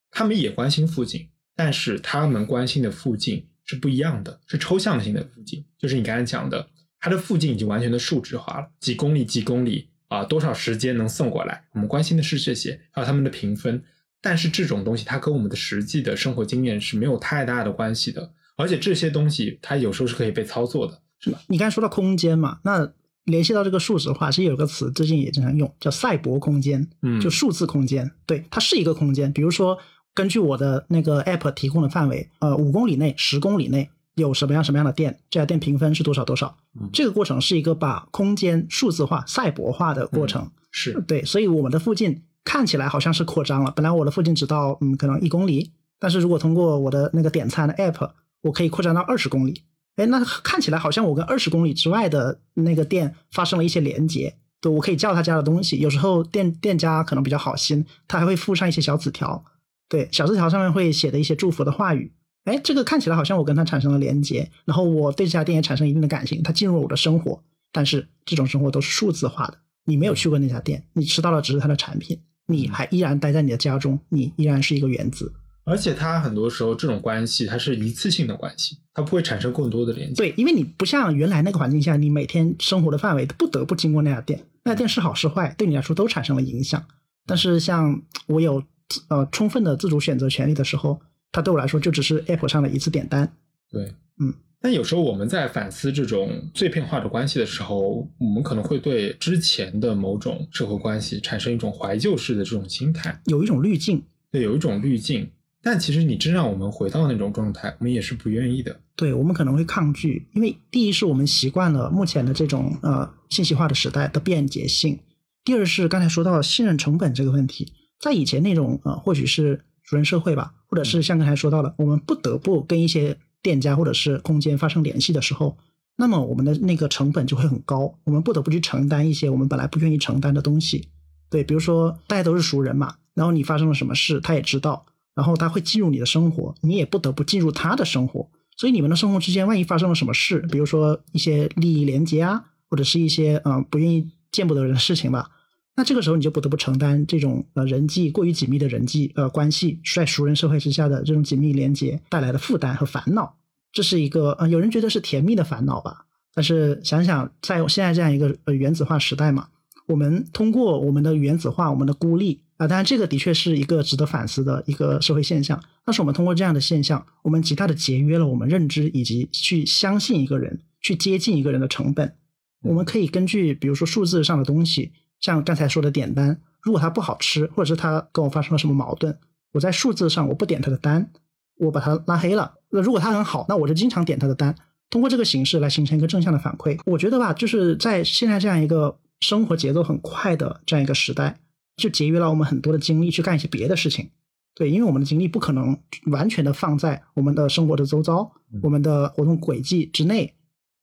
[0.09, 6.67] 他们也关心附近，但是他们关心的附近是不一样的，是抽象性的附近，就是你刚才讲的，
[6.99, 13.83] 它的附近已经完全的数值化了，几公里几公里啊，多少时间能送过来，我们关心的是这些，还有他们的评分，
[14.19, 21.03] 但是这种东西它跟我们的实际的生活经验是没有太大的关系的，而且这些东西它有时候是可以被操作的。
[21.25, 21.39] 是吧？
[21.47, 22.91] 你刚才说到空间嘛，那
[23.25, 28.11] 联系到这个数值化，其实有个词最近也经常用，叫赛博空间，嗯，就数字空间。
[28.27, 29.33] 对，它是一个空间。
[29.33, 29.77] 比如说，
[30.13, 36.55] 根据我的那个 app 提供的范围，呃，五公里内、十公里内有什么样什么样的店，这家店评分是多少多少。
[36.93, 40.51] 这个过程是一个把空间数字化、赛博化的过程。
[40.69, 43.71] 是对，所以我们的附近看起来好像是扩张了。
[43.71, 48.11] 本来我的附近只到嗯可能一公里，但是如果通过我的那个点餐的 app，
[48.41, 49.63] 我可以扩张到二十公里。
[49.95, 55.77] 哎，那看起来好像我跟二十公里之外的那个店发生了一些连接，对我可以叫他家的东西。
[55.77, 59.45] 有时候店店家可能比较好心，他还会附上一些小纸条，
[59.87, 62.11] 对，小纸条上面会写的一些祝福的话语。
[62.43, 67.41] 哎，这个看起来好像我跟他产生了连接，然后我对这家店也产生一定的感情，他进入了我的生活。
[67.71, 75.33] 但是这种生活都是数字化的，你没有去过那家店，你吃到的只是他的产品，你还依然待在你的家中，你依然是一个原子。
[75.65, 80.15] 而且它很多时候这种关系它是一次性的关系，它不会产生更多的连接。
[80.15, 86.85] 对，因为你不像原来那个环境下，你每天生活的范围不得不经过那家店，那家店是好是坏，对你来说都产生了影响。
[87.25, 88.63] 但是像我有
[89.09, 93.33] 呃充分的自主选择权利的时候，它对我来说就只是 app 上的一次点单。
[93.71, 94.33] 对，嗯。
[94.61, 104.01] 但有时候我们在反思这种碎片化的关系的时候，我们可能会对之前的某种社会关系产生一种怀旧式的这种心态，有一种滤镜。
[104.31, 105.29] 对，有一种滤镜。
[105.65, 108.79] 但其实你真让我们回到那种状态，我们也是不愿意的。
[108.95, 114.95] 对我们可能会抗拒，因为第一是我们习惯了目前的这种呃信息化的时代的便捷性；
[115.43, 125.57] 第二是刚才说到信任成本这个问题，在以前那种呃或许是熟人社会吧，或者是像刚才说到的，我们不得不跟一些店家或者是空间发生联系的时候，
[125.97, 130.89] 那么我们的那个成本就会很高，我们不得不去承担一些我们本来不愿意承担的东西。
[131.31, 134.85] 对，比如说大家都是熟人嘛，然后你发生了什么事，他也知道，
[135.15, 138.29] 然后他会进入你的生活，你也不得不进入他的生活。
[138.57, 145.29] 所以你们的生活之间，万一发生了什么事，比如说一些利益连结啊，或者是一些嗯不愿意见不得人的事情吧，
[145.75, 153.37] 那这个时候你就不得不承担这种呃人际过于紧密的人际呃关系，在熟人社会之下的这种紧密连接带来的负担和烦恼，
[153.73, 159.47] 这是一个呃有人觉得是甜蜜的烦恼吧，但是想想在现在这样一个呃原子化时代嘛，
[159.87, 162.44] 我们通过我们的原子化，我们的孤立。
[162.57, 165.61] 啊，当然，这个的确是一个值得反思的一个社会现象。
[165.83, 172.15] 但是，我们通过这样的现象，我们极大的节约了我们认知以及去相信一个人、去接近一个人的成本。
[172.63, 179.17] 我们可以根据，比如说数字上的东西，像刚才说的点单，如果他不好吃，或者是他跟我发生了什么矛盾，
[179.51, 181.11] 我在数字上我不点他的单，
[181.57, 182.53] 我把他拉黑了。
[182.69, 184.55] 那如果他很好，那我就经常点他的单，
[184.89, 186.79] 通过这个形式来形成一个正向的反馈。
[186.85, 191.37] 我觉得吧，就是在现在这样一个生活节奏很快的这样一个时代。
[191.77, 194.09] 就节约了我们很多的精力去干一些别的事情，
[194.53, 198.31] 对，因为我们的精力不可能完全的放在我们的生活的周遭、
[198.63, 200.33] 我们的活动轨迹之内。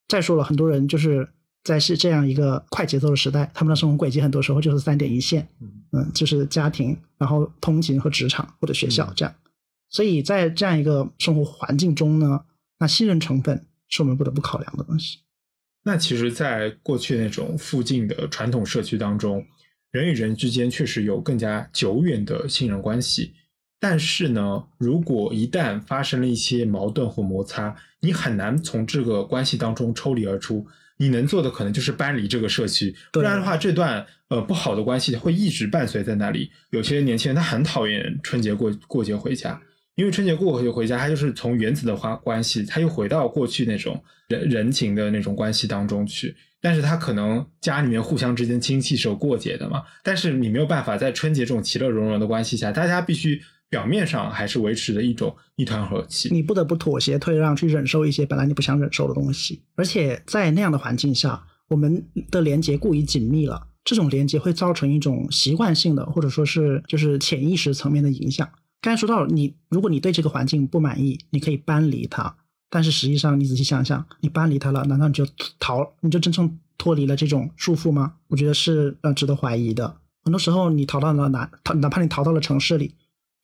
[0.08, 1.26] 再说了，很多人就是
[1.64, 5.48] 在是这样一个快节奏的时代，他们的生活轨迹很多时候就是三点一线，
[5.92, 9.34] 嗯，就是家庭，然后通勤和职场或者学校这样。
[9.88, 12.44] 所以在这样一个生活环境中呢，
[12.78, 15.20] 那信任成本是我们不得不考量的东西。
[15.84, 19.42] 那其实，在过去那种附近的传统社区当中。
[19.92, 23.34] 人与人之间确实有更加久远的信任关系，
[23.78, 30.66] 但是呢，如果一旦发生了一些矛盾或摩擦，你很难从这个关系当中抽离而出。
[30.98, 36.50] 你能做的可能就是搬离这个社区，不然的话，这段呃不好的关系会一直伴随在那里。
[36.70, 39.60] 有些年轻人他很讨厌春节过过节回家，
[39.96, 46.36] 因为春节过就回家，他就是从原子的关关系，他又回到过去那种人人情的那种关系当中去。
[46.62, 56.28] 但是他可能家里面互相之间亲戚是有过节的嘛，但是你没有办法在春节这种其乐融融的关系下，大家必须表面上还是维持着一种一团和气。
[56.32, 59.62] 你不得不妥协退让，去忍受一些本来你不想忍受的东西。
[59.74, 68.48] 而且在那样的环境下，我们的连接过于紧密了，这种连接会造成一种习惯性的，或者说是就是潜意识层面的影响。
[68.80, 72.36] 刚才说到，你如果你对这个环境不满意，你可以搬离它。
[72.74, 75.26] 但是实际上，你仔细想想，你搬离他了，难道你就
[75.58, 78.14] 逃，你就真正脱离了这种束缚吗？
[78.28, 79.98] 我觉得是呃值得怀疑的。
[80.24, 82.94] 很多时候，你逃到了哪，逃哪怕你逃到了城市里，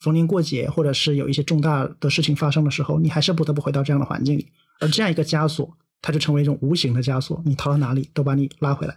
[0.00, 4.46] 逢年过节或者是有一些重大的事情发生的时候，你还是不得不回到这样的环境里。
[4.80, 8.96] 而这样一个枷锁，它就成为一种无形的枷锁，你逃到哪里都把你拉回来。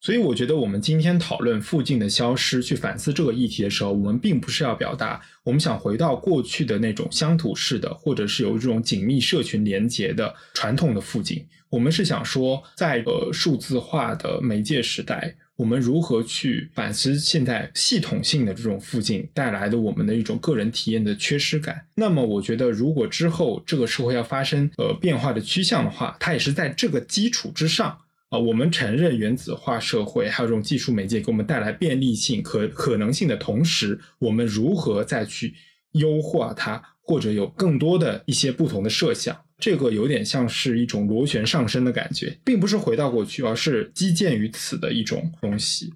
[0.00, 11.44] 所以我觉得我们今天讨论附近的消失，去反思这个议题的时候，我们并不是要表达我们想回到过去的那种乡土式的，或者是有这种紧密社群连结的传统的附近。
[11.68, 21.84] 我们是想说，在呃数字化的媒介时代，我们如何去反思现在系统性的这种附近带来的我们的一种个人体验的缺失感。
[21.96, 27.98] 那么，我觉得如果之后这个社会要发生呃变化的趋向的话，它也是在这个基础之上。
[28.30, 35.54] 啊，我们承认原子化社会还有这种技术媒介给我们带来便利性、可可能性的同时，我们如何再去
[35.92, 39.34] 优化它，或者有更多的一些不同的设想？
[39.58, 45.94] 这个有点像是一种螺旋上升的感觉，并不是回到过去，而是基建于此的一种东西。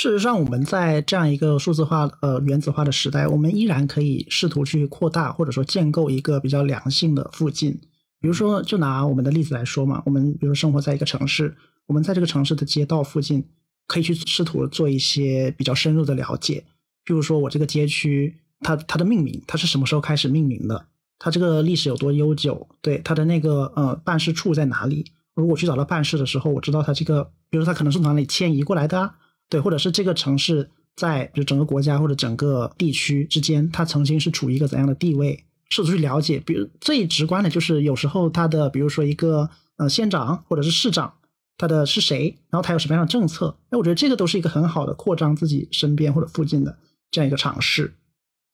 [0.00, 7.72] 事实上，我们在这样一个数字化、呃原子化的时代，我们依然可以试图去扩大或者说建构一个比较良性的附近。
[8.20, 13.44] 比如说，就拿我们的例子来说嘛，我们比如说生活在一个城市，我们在这个城市的街道附近，
[13.88, 16.64] 可以去试图做一些比较深入的了解。
[17.04, 20.86] 譬如说，我这个街区，它它的命名，它是什么时候开始命名的？
[21.18, 22.68] 它这个历史有多悠久？
[22.80, 25.06] 对，它的那个呃办事处在哪里？
[25.34, 29.14] 如果去找到办事的时候，我知道它这个，比如说它可能是哪里迁移过来的。
[29.48, 35.44] 对，或者是这个城市在就整个国家或者整个地区之间，它曾经是处于一个怎样的地位？
[35.70, 41.14] 试图去了解，比如最直观的就是有时候它的，比如说一个呃县长或者是市长，
[41.56, 43.56] 他的是谁，然后他有什么样的政策？
[43.70, 46.78] 那我觉得这个都是一个很好的扩张自己身边或者附近的
[47.10, 47.94] 这样一个尝试。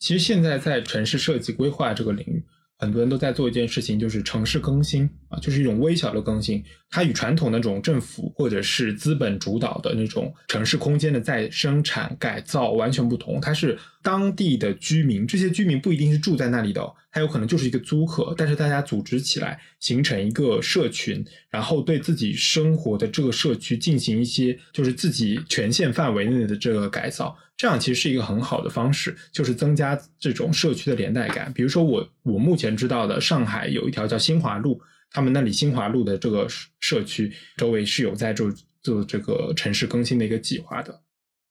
[0.01, 2.45] 其实现在在城市设计规划这个领域。
[2.77, 6.63] 很多人都在做一件事情，就是城市更新啊，就是一种微小的更新。
[6.91, 13.41] 它与传统那种政府或者是资本主导的那种城市空间的再生产改造完全不同。
[13.41, 27.37] 它是当地的居民，这些居民不一定是住在那里的，它有可能就是一个租客，但是大家组织起来形成一个社群，然后对自己生活的这个社区进行一些就是自己权限范围内的这个改造。
[27.57, 31.53] 这样其实是一个很好的方式，就是增加这种社区的连带感。
[31.53, 34.81] 比如说我我目前知道的上海有一条叫新华路，
[35.11, 36.49] 他们那里新华路的这个
[36.81, 38.53] 社区周围是有在做
[38.83, 41.03] 做这个城市更新的一个计划的。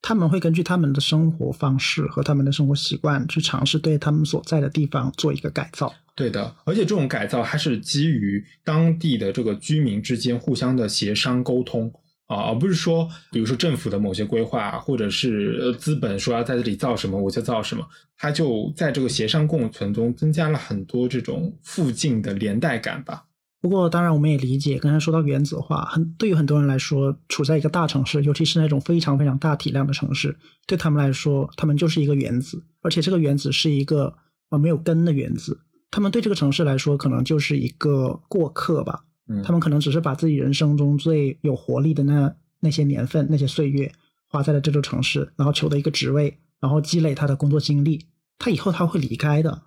[0.01, 5.93] 他们会根据他们的生活方式和他们的生活习惯去尝试对他们所在的地方做一个改造。
[6.13, 11.89] 对的，而且这种改造还是基于当地的这个居民之间互相的协商沟通
[12.33, 23.25] 啊，而不是说，比如说政府的某些规划，或者是资本说要在这里造什么我就造什么，它就在这个协商共存中增加了很多这种附近的连带感吧。
[23.61, 34.13] 不过，当然我们也理解，刚才说到原子化，很对于很多人来说，处在一个大城市，尤其是那种非常非常大体量的城市，对他们来说，他们就是一个原子，而且这个原子是一个
[34.49, 35.61] 呃没有根的原子，
[35.91, 39.05] 他们对这个城市来说，可能就是一个过客吧。
[39.43, 43.91] 他们可能只是把自己人生中最有活力的那那些年份、那些岁月
[44.29, 48.05] 花在了这座城市，然后求得一个职位，然后积累他的工作经历，
[48.37, 49.63] 他以后他会离开的。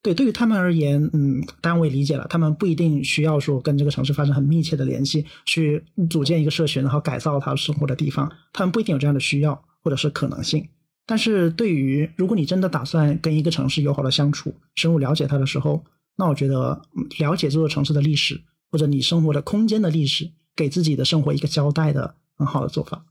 [0.00, 10.68] 对，对于他们而言，嗯，当然我也理解了，他们不一定需要说跟这个城市发生很密切的联系，去组建一个社群，然后改造他生活的地方，他们不一定有这样的需要或者是可能性。
[11.04, 15.84] 但是对于如果你真的打算跟一个城市友好的相处，深入了解它的时候，
[16.16, 16.80] 那我觉得
[17.18, 18.40] 了解这座城市的历史，
[18.70, 23.04] 或者你生活的空间的历史，给自己的生活一个交代的很好的做法。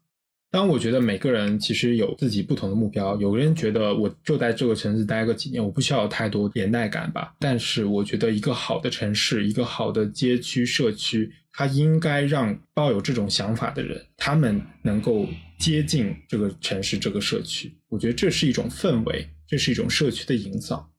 [0.50, 7.36] 当我觉得每个人其实有自己不同的目标，有人觉得我就在这个城市待个几年，我不需要太多连带感吧。
[7.38, 15.28] 但是我觉得一个好的城市，一个好的街区社区，它应该让抱有这种想法的人，他们能够
[15.60, 17.74] 接近这个城市这个社区。
[17.90, 20.90] 我觉得这是一种氛围，这是一种社区的营造。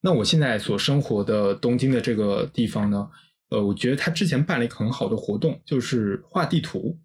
[0.00, 3.08] 那我现在所生活的东京的这个地方呢，
[3.52, 6.98] 呃，我觉得他之前办了一个很好的活动，就是画地图。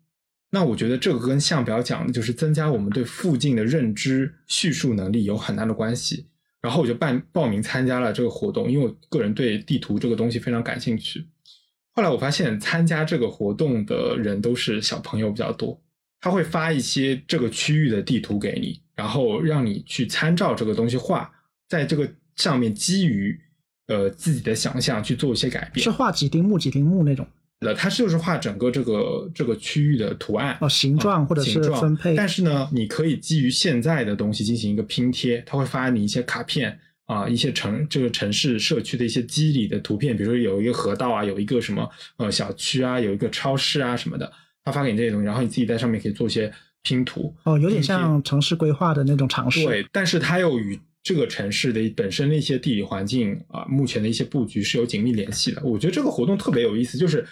[0.50, 6.28] 那我觉得这个跟相表讲的就是增加我们对附近的认知叙述能力有很大的关系。
[6.62, 11.28] 然后我就办报名参加了这个活动，因为我个人对地图这个东西非常感兴趣。
[11.92, 15.80] 后来我发现参加这个活动的人都是小朋友比较多，
[16.22, 21.30] 他会发一些这个区域的地图给你，然后让你去参照这个东西画，
[21.68, 23.40] 在这个上面基于
[23.88, 25.84] 呃自己的想象去做一些改变。
[25.84, 27.26] 是画几丁目几丁目那种。
[27.60, 32.16] 呃，它就是画整个这个这个区域的图案哦，形状或者是分配。
[32.16, 36.78] 但是呢，你可以基于现在的东西进行一个拼贴，它会发你一些卡片
[37.08, 44.32] 啊，一些城这个城市社区的一些机理的图片，比如说有一个河道啊，有一个什么呃小区啊，有一个超市啊什么的，
[44.64, 47.36] 它发给你这些东西，然后你自己在上面可以做一些拼图。
[47.44, 49.66] 哦，有点像城市规划的那种尝试。
[49.66, 55.62] 对，但是它又与这个城市的本身的一些地理环境啊，目前的一些布局是有紧密联系的。
[55.64, 57.26] 我觉得这个活动特别有意思，就是。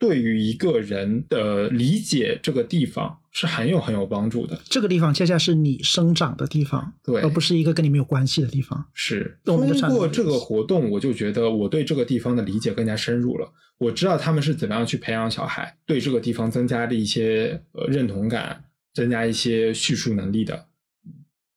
[0.00, 4.60] 对于一个人的理解，这个地方是很有很有帮助的。
[4.64, 8.86] 这个地方恰恰是你生长的地方，对，而不是一个跟你没有关系的地方。
[8.92, 9.56] 是通
[9.94, 13.50] 过这个活动，我就觉得我对这个地方的理解更加深入了。
[13.78, 20.66] 我知道他们是怎么样去培养小孩，对这个地方增加的一些呃认同感，增加一些叙述能力的。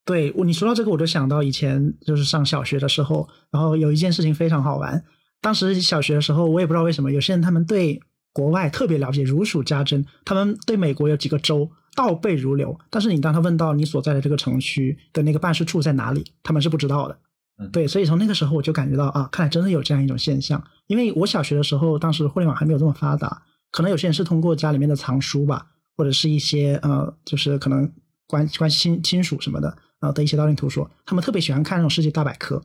[0.08, 5.04] 对我，你说到这个，我就想到以前就是上小学的时候，然后有一件事情非常好玩。
[5.40, 8.02] 当时小学的时候，我也不知道为什么，有些人他们对。
[8.34, 10.06] 国外特别了解，如数家珍。
[10.24, 17.18] 他们对美国有几个州倒背如流，但是你当他问到你所在的这个城区的那个办事处在哪里，他们是不知道的。
[17.72, 20.64] 对，所以从那个时候我就感觉到啊，看来真的有这样一种现象。
[20.86, 23.42] 因为我小学的时候，当时互联网还没有这么发达，
[23.72, 27.92] 可能有些人是通过家里面的藏书吧，或者是一些呃，就是可能
[28.28, 32.64] 关关亲亲属什么的呃的一些道听途说，他们特别喜欢看那种世界大百科，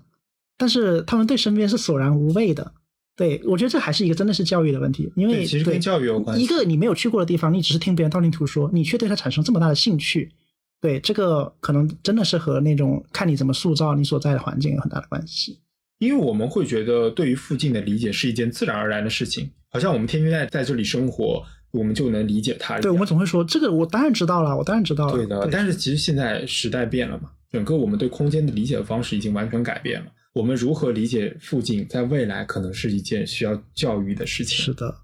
[0.56, 2.72] 但是他们对身边是索然无味的。
[3.14, 6.42] 对，我觉得这还是一个真的是教育的问题，因为其实跟教育有关系。
[6.42, 10.32] 一个你没有去过的地方，你只是听别人道听途说，你却对他产生这么大的兴趣，
[10.80, 15.60] 对这个可能真的是和那种看你怎么塑造你所在的环境有很大的关系。
[15.98, 22.78] 因为我们会觉得对于附近的理解是一件自然而然的事情，好像我们天天在在这里生活，我们就能理解它。
[22.80, 25.12] 对，我们总会说这个我当然知道了，我当然知道了。
[25.12, 30.06] 对的，但是其实现在时代变了嘛，整个我们对空间的理解的方式已经完全改变了。
[30.34, 34.64] 我们如何理解附近，在未来可能是一件需要教育的事情。
[34.64, 34.94] 是的，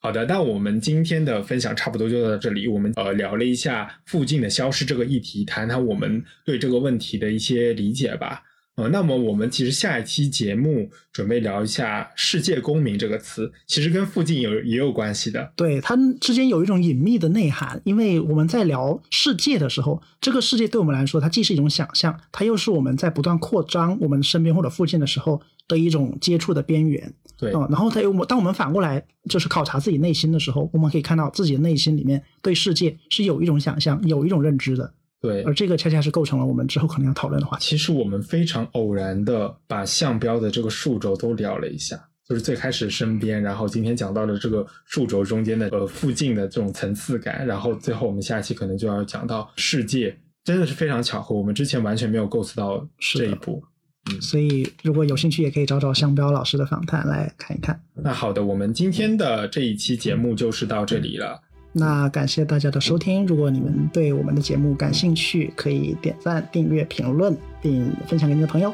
[0.00, 2.66] 好的，那我们今天的分享差不多就到这里。
[2.66, 8.42] 我们呃聊了一下附近的消失这个议题，谈谈我们对这个问题的一些理解吧。
[8.80, 15.52] 呃，那么我们其实下一期节目准备聊一下“世界公民”这个词，其实跟附近有也有关系的。
[15.54, 17.78] 对，它之间有一种隐秘的内涵。
[17.84, 27.12] 因为我们在聊世界的时候，这个世界对我们来说，它既是一种想象，它又是我们在不断扩张我们身边或者附近的时候的一种接触的边缘。
[27.36, 34.94] 对，嗯，然后它又，当我们反过来就是考察自己内心的时候，我们可以看到自己的内心里面对世界是有一种想象，有一种认知的。
[35.20, 37.66] 对，而这个恰恰是构成了我们之后可能要讨论的话题。
[37.66, 53.62] 其实我们非常偶然的把项标的这个数轴都聊了一下，就是最开始身边，然后今天讲到了这个数轴中间的呃附近的这种层次感，然后最后我们下期可能就要讲到世界，真的是非常巧合，我们之前完全没有构思到这一步。
[54.10, 57.78] 嗯所以如果有兴趣，也可以找找项标老师的访谈来看一看。
[57.94, 61.38] 那好的，我们今天的这一期节目就是到这里了。
[61.72, 63.26] 那感谢大家的收听。
[63.26, 68.72] 如果你们对我们的节目感兴趣，可以点赞、订阅、评论，并分享给你的朋友。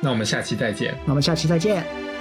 [0.00, 0.94] 那我们下期再见。
[1.04, 2.19] 那我们下期再见。